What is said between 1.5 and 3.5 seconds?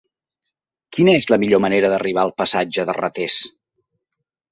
manera d'arribar al passatge de Ratés?